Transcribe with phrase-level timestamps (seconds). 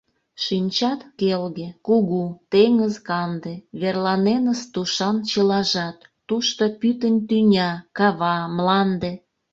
[0.43, 9.11] Шинчат— келге, кугу, теҥыз канде, Верланеныс тушан чылажат: Тушто пӱтынь тӱня, кава, мланде…